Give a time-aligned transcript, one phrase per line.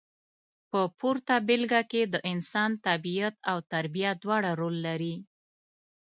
[0.69, 5.15] په پورته بېلګه کې د انسان طبیعت او تربیه دواړه رول لري.